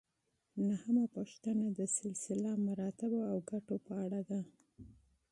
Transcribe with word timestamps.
نهمه 0.67 1.05
پوښتنه 1.15 1.65
د 1.79 1.79
سلسله 1.99 2.49
مراتبو 2.67 3.19
او 3.31 3.37
ګټو 3.51 3.75
په 3.85 3.93
اړه 4.05 4.21
ده. 4.29 4.41